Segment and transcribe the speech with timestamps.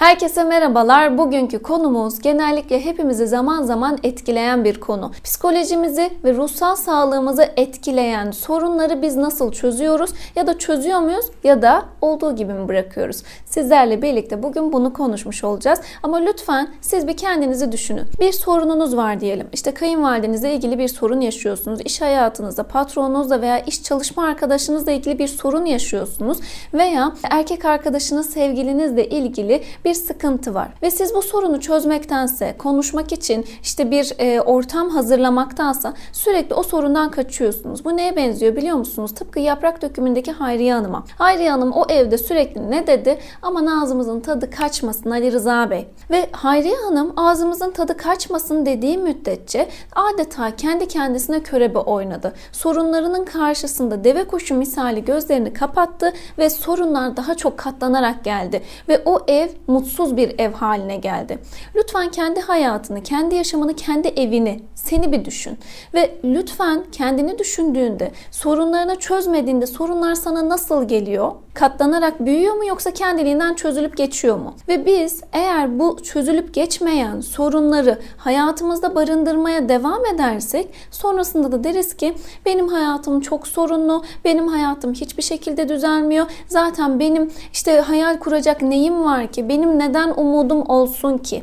[0.00, 1.18] Herkese merhabalar.
[1.18, 5.10] Bugünkü konumuz genellikle hepimizi zaman zaman etkileyen bir konu.
[5.24, 11.84] Psikolojimizi ve ruhsal sağlığımızı etkileyen sorunları biz nasıl çözüyoruz ya da çözüyor muyuz ya da
[12.00, 13.22] olduğu gibi mi bırakıyoruz?
[13.46, 15.80] Sizlerle birlikte bugün bunu konuşmuş olacağız.
[16.02, 18.04] Ama lütfen siz bir kendinizi düşünün.
[18.20, 19.48] Bir sorununuz var diyelim.
[19.52, 21.80] İşte kayınvalidenizle ilgili bir sorun yaşıyorsunuz.
[21.84, 26.38] İş hayatınızda, patronunuzla veya iş çalışma arkadaşınızla ilgili bir sorun yaşıyorsunuz
[26.74, 33.12] veya erkek arkadaşınız, sevgilinizle ilgili bir bir sıkıntı var ve siz bu sorunu çözmektense, konuşmak
[33.12, 37.84] için işte bir e, ortam hazırlamaktansa sürekli o sorundan kaçıyorsunuz.
[37.84, 39.14] Bu neye benziyor biliyor musunuz?
[39.14, 41.04] Tıpkı yaprak dökümündeki Hayriye Hanım'a.
[41.18, 43.18] Hayriye Hanım o evde sürekli ne dedi?
[43.42, 45.88] Ama ağzımızın tadı kaçmasın Ali Rıza Bey.
[46.10, 52.32] Ve Hayriye Hanım ağzımızın tadı kaçmasın dediği müddetçe adeta kendi kendisine körebe oynadı.
[52.52, 58.62] Sorunlarının karşısında deve kuşu misali gözlerini kapattı ve sorunlar daha çok katlanarak geldi.
[58.88, 59.48] Ve o ev
[59.80, 61.38] mutsuz bir ev haline geldi.
[61.76, 65.58] Lütfen kendi hayatını, kendi yaşamını, kendi evini, seni bir düşün.
[65.94, 71.32] Ve lütfen kendini düşündüğünde, sorunlarını çözmediğinde sorunlar sana nasıl geliyor?
[71.54, 74.54] Katlanarak büyüyor mu yoksa kendiliğinden çözülüp geçiyor mu?
[74.68, 82.14] Ve biz eğer bu çözülüp geçmeyen sorunları hayatımızda barındırmaya devam edersek sonrasında da deriz ki
[82.46, 86.26] benim hayatım çok sorunlu, benim hayatım hiçbir şekilde düzelmiyor.
[86.48, 89.48] Zaten benim işte hayal kuracak neyim var ki?
[89.48, 91.42] Benim neden umudum olsun ki?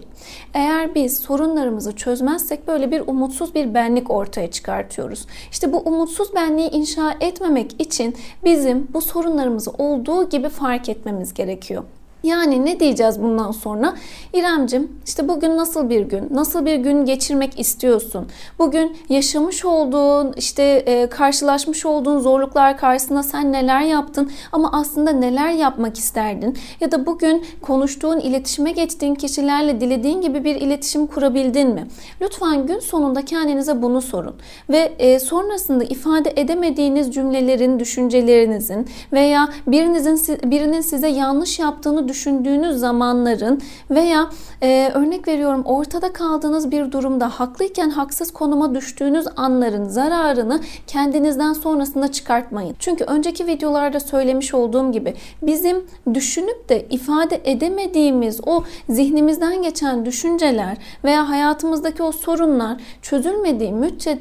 [0.54, 5.26] Eğer biz sorunlarımızı çözmezsek böyle bir umutsuz bir benlik ortaya çıkartıyoruz.
[5.52, 11.84] İşte bu umutsuz benliği inşa etmemek için bizim bu sorunlarımızı olduğu gibi fark etmemiz gerekiyor.
[12.24, 13.94] Yani ne diyeceğiz bundan sonra?
[14.34, 16.28] İremcim işte bugün nasıl bir gün?
[16.32, 18.28] Nasıl bir gün geçirmek istiyorsun?
[18.60, 25.52] Bugün yaşamış olduğun işte e, karşılaşmış olduğun zorluklar karşısında sen neler yaptın ama aslında neler
[25.52, 26.58] yapmak isterdin?
[26.82, 31.88] Ya da bugün konuştuğun, iletişime geçtiğin kişilerle dilediğin gibi bir iletişim kurabildin mi?
[32.22, 34.36] Lütfen gün sonunda kendinize bunu sorun.
[34.70, 43.62] Ve e, sonrasında ifade edemediğiniz cümlelerin, düşüncelerinizin veya birinizin birinin size yanlış yaptığını düşündüğünüz zamanların
[43.90, 44.30] veya
[44.62, 52.12] e, örnek veriyorum ortada kaldığınız bir durumda haklıyken haksız konuma düştüğünüz anların zararını kendinizden sonrasında
[52.12, 52.76] çıkartmayın.
[52.80, 60.78] Çünkü önceki videolarda söylemiş olduğum gibi bizim düşünüp de ifade edemediğimiz o zihnimizden geçen düşünceler
[61.04, 63.74] veya hayatımızdaki o sorunlar çözülmediği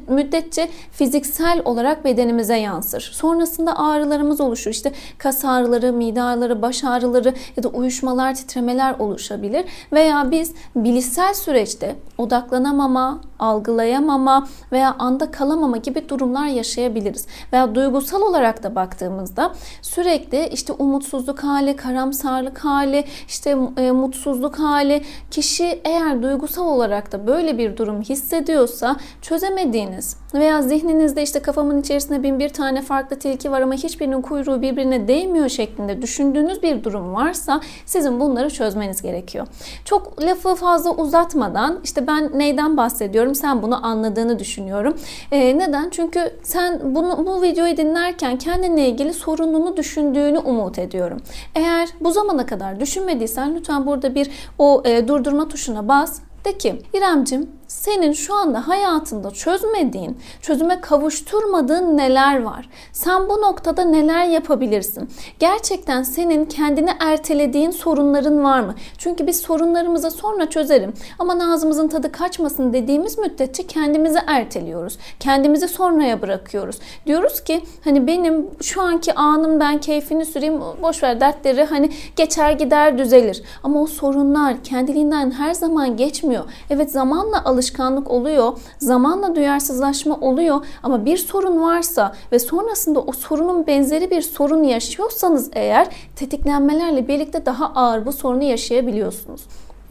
[0.08, 3.00] müddetçe fiziksel olarak bedenimize yansır.
[3.00, 4.70] Sonrasında ağrılarımız oluşur.
[4.70, 11.34] İşte kas ağrıları, mide ağrıları, baş ağrıları ya da uyuşmalar, titremeler oluşabilir veya biz bilişsel
[11.34, 17.26] süreçte odaklanamama, algılayamama veya anda kalamama gibi durumlar yaşayabiliriz.
[17.52, 25.02] Veya duygusal olarak da baktığımızda sürekli işte umutsuzluk hali, karamsarlık hali, işte e, mutsuzluk hali
[25.30, 32.22] kişi eğer duygusal olarak da böyle bir durum hissediyorsa çözemediğiniz veya zihninizde işte kafamın içerisinde
[32.22, 37.14] bin bir tane farklı tilki var ama hiçbirinin kuyruğu birbirine değmiyor şeklinde düşündüğünüz bir durum
[37.14, 39.46] varsa sizin bunları çözmeniz gerekiyor.
[39.84, 44.96] Çok lafı fazla uzatmadan işte ben neyden bahsediyorum sen bunu anladığını düşünüyorum.
[45.32, 45.90] E, neden?
[45.90, 51.18] Çünkü sen bunu bu videoyu dinlerken kendinle ilgili sorununu düşündüğünü umut ediyorum.
[51.54, 56.20] Eğer bu zamana kadar düşünmediysen lütfen burada bir o e, durdurma tuşuna bas.
[56.44, 62.68] De ki İremcim senin şu anda hayatında çözmediğin, çözüme kavuşturmadığın neler var?
[62.92, 65.10] Sen bu noktada neler yapabilirsin?
[65.38, 68.74] Gerçekten senin kendini ertelediğin sorunların var mı?
[68.98, 74.98] Çünkü biz sorunlarımızı sonra çözerim ama ağzımızın tadı kaçmasın dediğimiz müddetçe kendimizi erteliyoruz.
[75.20, 76.78] Kendimizi sonraya bırakıyoruz.
[77.06, 82.52] Diyoruz ki hani benim şu anki anım ben keyfini süreyim boş ver dertleri hani geçer
[82.52, 83.42] gider düzelir.
[83.62, 86.44] Ama o sorunlar kendiliğinden her zaman geçmiyor.
[86.70, 88.58] Evet zamanla alışkanlık oluyor.
[88.78, 95.50] Zamanla duyarsızlaşma oluyor ama bir sorun varsa ve sonrasında o sorunun benzeri bir sorun yaşıyorsanız
[95.52, 99.40] eğer tetiklenmelerle birlikte daha ağır bu sorunu yaşayabiliyorsunuz.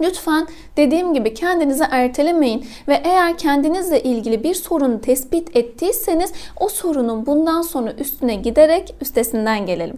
[0.01, 0.47] Lütfen
[0.77, 7.61] dediğim gibi kendinizi ertelemeyin ve eğer kendinizle ilgili bir sorunu tespit ettiyseniz o sorunun bundan
[7.61, 9.97] sonra üstüne giderek üstesinden gelelim.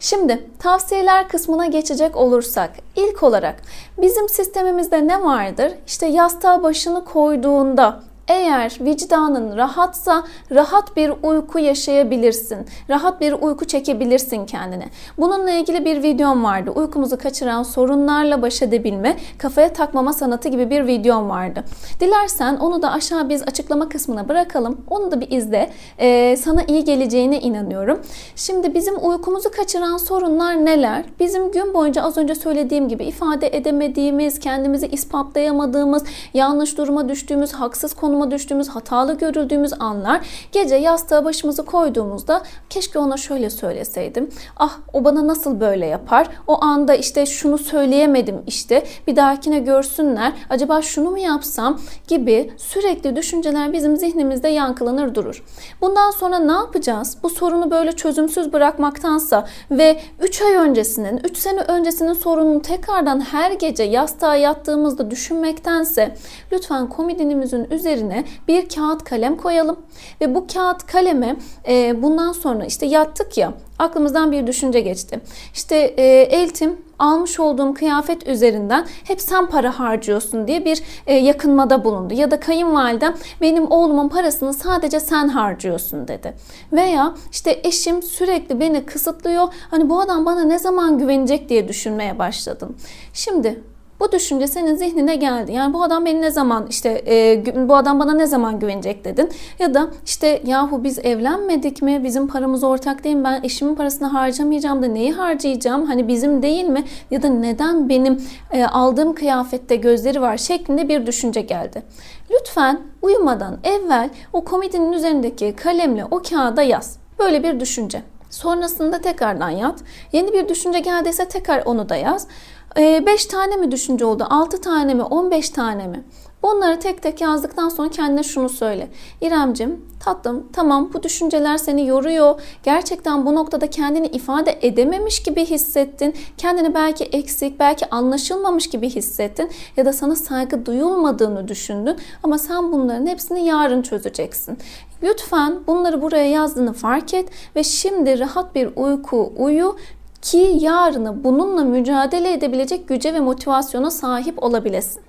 [0.00, 3.62] Şimdi tavsiyeler kısmına geçecek olursak ilk olarak
[3.98, 5.72] bizim sistemimizde ne vardır?
[5.86, 12.58] İşte yastığa başını koyduğunda Eğer vicdanın rahatsa rahat bir uyku yaşayabilirsin.
[12.90, 14.88] Rahat bir uyku çekebilirsin kendine.
[15.18, 16.70] Bununla ilgili bir videom vardı.
[16.70, 21.64] Uykumuzu kaçıran sorunlarla baş edebilme, kafaya takmama sanatı gibi bir videom vardı.
[22.00, 24.80] Dilersen onu da aşağı biz açıklama kısmına bırakalım.
[24.90, 25.70] Onu da bir izle.
[25.98, 28.00] Ee, sana iyi geleceğine inanıyorum.
[28.36, 31.04] Şimdi bizim uykumuzu kaçıran sorunlar neler?
[31.20, 36.04] Bizim gün boyunca az önce söylediğim gibi ifade edemediğimiz, kendimizi ispatlayamadığımız,
[36.34, 40.20] yanlış duruma düştüğümüz, haksız konuma düştüğümüz, hatalı görüldüğümüz anlar
[40.52, 44.28] gece yastığa başımızı koyduğumuzda keşke ona şöyle söyleseydim.
[44.56, 46.28] Ah o bana nasıl böyle yapar?
[46.46, 50.32] O anda işte şunu söyleyemedim işte bir dahakine görsünler.
[50.50, 55.44] Acaba şunu mu yapsam gibi sürekli düşünceler bizim zihnimizde yankılanır durur.
[55.80, 57.18] Bundan sonra ne yapacağız?
[57.22, 63.50] Bu sorunu böyle çözümsüz bırakmaktansa ve 3 ay öncesinin, 3 sene öncesinin sorununu tekrardan her
[63.50, 66.16] gece yastığa yattığımızda düşünmektense
[66.52, 68.03] lütfen komodinimizin üzerine
[68.48, 69.76] bir kağıt kalem koyalım
[70.20, 71.36] ve bu kağıt kaleme
[71.68, 75.20] e, bundan sonra işte yattık ya aklımızdan bir düşünce geçti.
[75.54, 81.84] İşte e, eltim almış olduğum kıyafet üzerinden hep sen para harcıyorsun diye bir e, yakınmada
[81.84, 82.14] bulundu.
[82.14, 86.34] Ya da kayınvalidem benim oğlumun parasını sadece sen harcıyorsun dedi.
[86.72, 89.48] Veya işte eşim sürekli beni kısıtlıyor.
[89.70, 92.76] Hani bu adam bana ne zaman güvenecek diye düşünmeye başladım.
[93.12, 93.60] Şimdi
[94.04, 95.52] bu düşünce senin zihnine geldi.
[95.52, 99.30] Yani bu adam beni ne zaman işte e, bu adam bana ne zaman güvenecek dedin.
[99.58, 102.04] Ya da işte yahu biz evlenmedik mi?
[102.04, 103.24] Bizim paramız ortak değil mi?
[103.24, 105.86] Ben eşimin parasını harcamayacağım da neyi harcayacağım?
[105.86, 106.84] Hani bizim değil mi?
[107.10, 108.22] Ya da neden benim
[108.52, 111.82] e, aldığım kıyafette gözleri var şeklinde bir düşünce geldi.
[112.30, 116.98] Lütfen uyumadan evvel o komedinin üzerindeki kalemle o kağıda yaz.
[117.18, 118.02] Böyle bir düşünce.
[118.34, 119.80] Sonrasında tekrardan yat.
[120.12, 122.26] Yeni bir düşünce geldiyse tekrar onu da yaz.
[122.76, 124.26] 5 ee, tane mi düşünce oldu?
[124.30, 125.02] 6 tane mi?
[125.02, 126.04] 15 tane mi?
[126.42, 128.88] Bunları tek tek yazdıktan sonra kendine şunu söyle.
[129.20, 132.40] İremcim tatlım tamam bu düşünceler seni yoruyor.
[132.62, 136.14] Gerçekten bu noktada kendini ifade edememiş gibi hissettin.
[136.36, 139.50] Kendini belki eksik, belki anlaşılmamış gibi hissettin.
[139.76, 141.96] Ya da sana saygı duyulmadığını düşündün.
[142.22, 144.58] Ama sen bunların hepsini yarın çözeceksin.
[145.02, 149.76] Lütfen bunları buraya yazdığını fark et ve şimdi rahat bir uyku uyu
[150.24, 155.02] ki yarını bununla mücadele edebilecek güce ve motivasyona sahip olabilesin.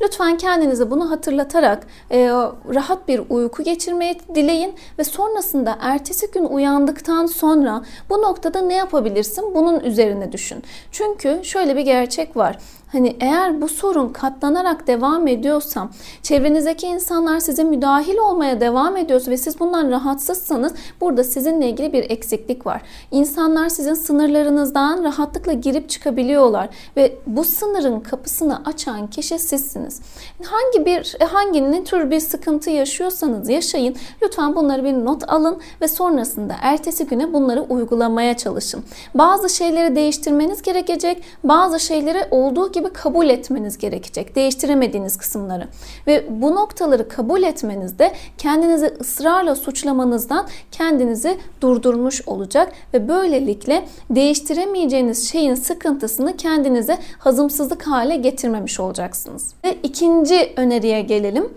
[0.00, 2.28] Lütfen kendinize bunu hatırlatarak e,
[2.74, 9.54] rahat bir uyku geçirmeyi dileyin ve sonrasında ertesi gün uyandıktan sonra bu noktada ne yapabilirsin
[9.54, 10.62] bunun üzerine düşün.
[10.92, 12.58] Çünkü şöyle bir gerçek var.
[12.94, 15.90] Hani eğer bu sorun katlanarak devam ediyorsam,
[16.22, 22.10] çevrenizdeki insanlar size müdahil olmaya devam ediyorsa ve siz bundan rahatsızsanız burada sizinle ilgili bir
[22.10, 22.82] eksiklik var.
[23.10, 30.00] İnsanlar sizin sınırlarınızdan rahatlıkla girip çıkabiliyorlar ve bu sınırın kapısını açan kişi sizsiniz.
[30.44, 33.96] Hangi bir hangi ne tür bir sıkıntı yaşıyorsanız yaşayın.
[34.22, 38.84] Lütfen bunları bir not alın ve sonrasında ertesi güne bunları uygulamaya çalışın.
[39.14, 41.22] Bazı şeyleri değiştirmeniz gerekecek.
[41.44, 44.36] Bazı şeyleri olduğu gibi gibi kabul etmeniz gerekecek.
[44.36, 45.68] Değiştiremediğiniz kısımları.
[46.06, 55.54] Ve bu noktaları kabul etmenizde kendinizi ısrarla suçlamanızdan kendinizi durdurmuş olacak ve böylelikle değiştiremeyeceğiniz şeyin
[55.54, 59.54] sıkıntısını kendinize hazımsızlık hale getirmemiş olacaksınız.
[59.64, 61.48] Ve ikinci öneriye gelelim.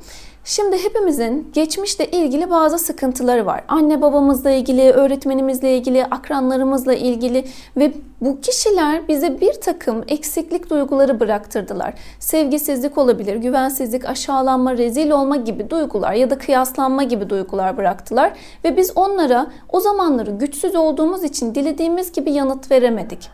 [0.50, 3.64] Şimdi hepimizin geçmişle ilgili bazı sıkıntıları var.
[3.68, 7.46] Anne babamızla ilgili, öğretmenimizle ilgili, akranlarımızla ilgili
[7.78, 11.94] ve bu kişiler bize bir takım eksiklik duyguları bıraktırdılar.
[12.20, 18.34] Sevgisizlik olabilir, güvensizlik, aşağılanma, rezil olma gibi duygular ya da kıyaslanma gibi duygular bıraktılar
[18.64, 23.30] ve biz onlara o zamanları güçsüz olduğumuz için dilediğimiz gibi yanıt veremedik.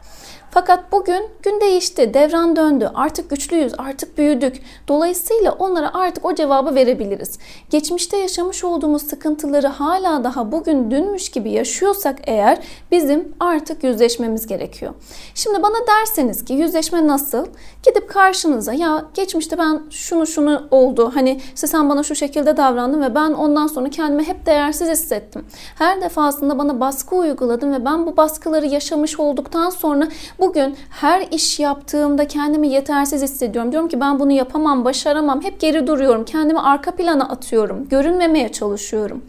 [0.54, 2.92] Fakat bugün gün değişti, devran döndü.
[2.96, 4.62] Artık güçlüyüz, artık büyüdük.
[4.88, 7.40] Dolayısıyla onlara artık o cevabı verebiliriz.
[7.70, 12.60] Geçmişte yaşamış olduğumuz sıkıntıları hala daha bugün dünmüş gibi yaşıyorsak eğer
[12.92, 14.94] bizim artık yüzleşmemiz gerekiyor.
[15.36, 17.46] Şimdi bana derseniz ki yüzleşme nasıl?
[17.86, 21.12] Gidip karşınıza ya geçmişte ben şunu şunu oldu.
[21.14, 25.46] Hani işte sen bana şu şekilde davrandın ve ben ondan sonra kendimi hep değersiz hissettim.
[25.78, 30.08] Her defasında bana baskı uyguladın ve ben bu baskıları yaşamış olduktan sonra
[30.44, 33.72] Bugün her iş yaptığımda kendimi yetersiz hissediyorum.
[33.72, 35.44] Diyorum ki ben bunu yapamam, başaramam.
[35.44, 36.26] Hep geri duruyorum.
[36.26, 37.90] Kendimi arka plana atıyorum.
[37.90, 39.24] Görünmemeye çalışıyorum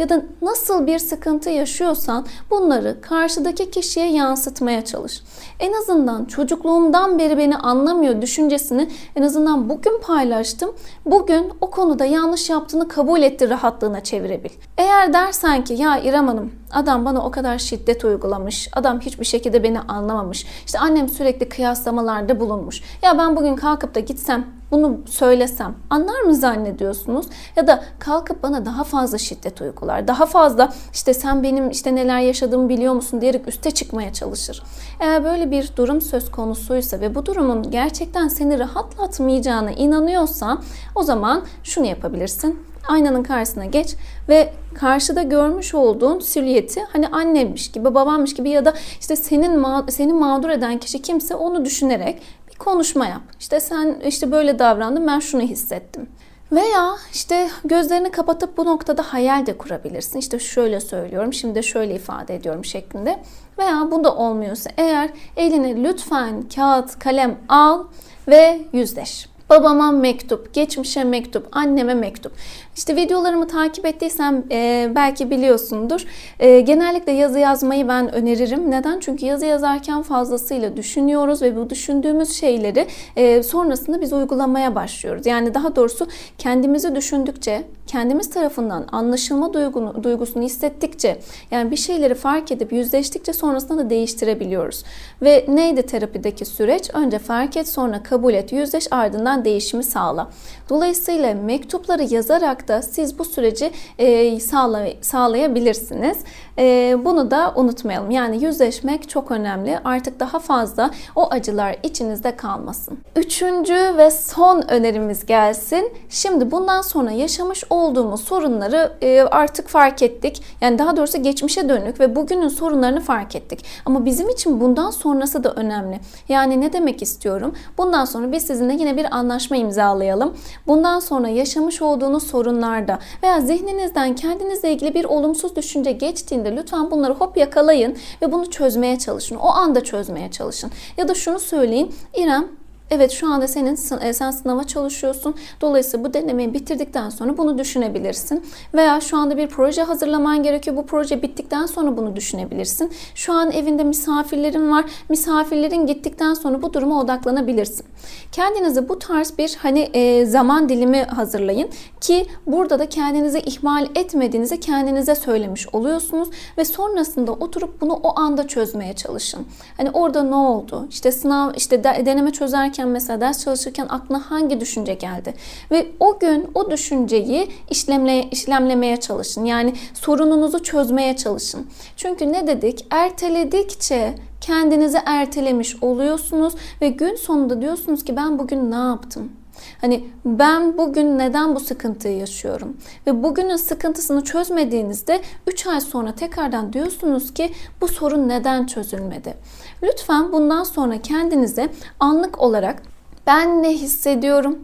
[0.00, 5.22] ya da nasıl bir sıkıntı yaşıyorsan bunları karşıdaki kişiye yansıtmaya çalış.
[5.58, 10.72] En azından çocukluğumdan beri beni anlamıyor düşüncesini en azından bugün paylaştım.
[11.06, 14.50] Bugün o konuda yanlış yaptığını kabul etti rahatlığına çevirebil.
[14.78, 18.68] Eğer dersen ki ya İrem Hanım adam bana o kadar şiddet uygulamış.
[18.72, 20.46] Adam hiçbir şekilde beni anlamamış.
[20.66, 22.82] İşte annem sürekli kıyaslamalarda bulunmuş.
[23.02, 27.26] Ya ben bugün kalkıp da gitsem bunu söylesem anlar mı zannediyorsunuz?
[27.56, 30.08] Ya da kalkıp bana daha fazla şiddet uygular.
[30.08, 34.62] Daha fazla işte sen benim işte neler yaşadığımı biliyor musun diyerek üste çıkmaya çalışır.
[35.00, 40.62] Eğer böyle bir durum söz konusuysa ve bu durumun gerçekten seni rahatlatmayacağına inanıyorsan
[40.94, 43.96] o zaman şunu yapabilirsin aynanın karşısına geç
[44.28, 49.86] ve karşıda görmüş olduğun silüeti hani annemmiş gibi, babammış gibi ya da işte senin ma
[49.88, 52.22] seni mağdur eden kişi kimse onu düşünerek
[52.60, 53.22] konuşma yap.
[53.40, 56.08] İşte sen işte böyle davrandın ben şunu hissettim.
[56.52, 60.18] Veya işte gözlerini kapatıp bu noktada hayal de kurabilirsin.
[60.18, 63.22] İşte şöyle söylüyorum, şimdi de şöyle ifade ediyorum şeklinde.
[63.58, 67.84] Veya bu da olmuyorsa eğer eline lütfen kağıt, kalem al
[68.28, 69.28] ve yüzleş.
[69.50, 72.32] Babama mektup, geçmişe mektup, anneme mektup.
[72.76, 76.04] İşte videolarımı takip ettiysen e, belki biliyorsundur.
[76.40, 78.70] E, genellikle yazı yazmayı ben öneririm.
[78.70, 79.00] Neden?
[79.00, 85.26] Çünkü yazı yazarken fazlasıyla düşünüyoruz ve bu düşündüğümüz şeyleri e, sonrasında biz uygulamaya başlıyoruz.
[85.26, 86.06] Yani daha doğrusu
[86.38, 91.20] kendimizi düşündükçe, kendimiz tarafından anlaşılma duygunu, duygusunu hissettikçe,
[91.50, 94.84] yani bir şeyleri fark edip yüzleştikçe sonrasında da değiştirebiliyoruz.
[95.22, 96.90] Ve neydi terapideki süreç?
[96.94, 100.30] Önce fark et, sonra kabul et, yüzleş, ardından değişimi sağla.
[100.68, 106.18] Dolayısıyla mektupları yazarak da siz bu süreci e, sağla, sağlayabilirsiniz.
[106.58, 108.10] E, bunu da unutmayalım.
[108.10, 109.78] Yani yüzleşmek çok önemli.
[109.84, 112.98] Artık daha fazla o acılar içinizde kalmasın.
[113.16, 115.92] Üçüncü ve son önerimiz gelsin.
[116.08, 120.42] Şimdi bundan sonra yaşamış olduğumuz sorunları e, artık fark ettik.
[120.60, 123.64] Yani daha doğrusu geçmişe dönük ve bugünün sorunlarını fark ettik.
[123.84, 126.00] Ama bizim için bundan sonrası da önemli.
[126.28, 127.54] Yani ne demek istiyorum?
[127.78, 130.36] Bundan sonra biz sizinle yine bir anlaşma imzalayalım.
[130.66, 137.14] Bundan sonra yaşamış olduğunuz sorunlarda veya zihninizden kendinizle ilgili bir olumsuz düşünce geçtiğinde lütfen bunları
[137.14, 139.36] hop yakalayın ve bunu çözmeye çalışın.
[139.36, 140.70] O anda çözmeye çalışın.
[140.96, 141.94] Ya da şunu söyleyin.
[142.14, 142.59] İrem
[142.90, 145.34] Evet şu anda senin e, sen sınava çalışıyorsun.
[145.60, 148.44] Dolayısıyla bu denemeyi bitirdikten sonra bunu düşünebilirsin.
[148.74, 150.76] Veya şu anda bir proje hazırlaman gerekiyor.
[150.76, 152.92] Bu proje bittikten sonra bunu düşünebilirsin.
[153.14, 154.84] Şu an evinde misafirlerin var.
[155.08, 157.86] Misafirlerin gittikten sonra bu duruma odaklanabilirsin.
[158.32, 161.68] Kendinize bu tarz bir hani e, zaman dilimi hazırlayın
[162.00, 166.28] ki burada da kendinizi ihmal etmediğinizi kendinize söylemiş oluyorsunuz
[166.58, 169.46] ve sonrasında oturup bunu o anda çözmeye çalışın.
[169.76, 170.86] Hani orada ne oldu?
[170.90, 175.34] İşte sınav işte deneme çözerken çalışırken mesela ders çalışırken aklına hangi düşünce geldi?
[175.70, 179.44] Ve o gün o düşünceyi işlemle, işlemlemeye çalışın.
[179.44, 181.66] Yani sorununuzu çözmeye çalışın.
[181.96, 182.86] Çünkü ne dedik?
[182.90, 189.39] Erteledikçe kendinizi ertelemiş oluyorsunuz ve gün sonunda diyorsunuz ki ben bugün ne yaptım?
[189.80, 192.76] Hani ben bugün neden bu sıkıntıyı yaşıyorum?
[193.06, 197.50] Ve bugünün sıkıntısını çözmediğinizde 3 ay sonra tekrardan diyorsunuz ki
[197.80, 199.34] bu sorun neden çözülmedi?
[199.82, 201.68] Lütfen bundan sonra kendinize
[202.00, 202.82] anlık olarak
[203.26, 204.58] ben ne hissediyorum?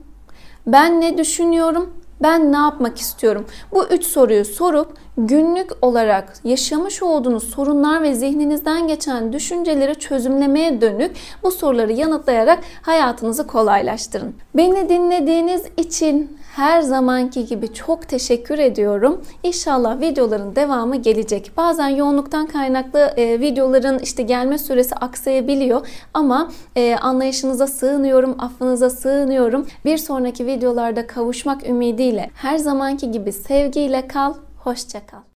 [0.66, 1.94] Ben ne düşünüyorum?
[2.22, 3.46] Ben ne yapmak istiyorum?
[3.72, 11.16] Bu üç soruyu sorup günlük olarak yaşamış olduğunuz sorunlar ve zihninizden geçen düşünceleri çözümlemeye dönük
[11.42, 14.34] bu soruları yanıtlayarak hayatınızı kolaylaştırın.
[14.54, 19.22] Beni dinlediğiniz için her zamanki gibi çok teşekkür ediyorum.
[19.42, 21.52] İnşallah videoların devamı gelecek.
[21.56, 29.66] Bazen yoğunluktan kaynaklı e, videoların işte gelme süresi aksayabiliyor ama e, anlayışınıza sığınıyorum, affınıza sığınıyorum.
[29.84, 35.26] Bir sonraki videolarda kavuşmak ümidiyle her zamanki gibi sevgiyle kal, hoşça kal.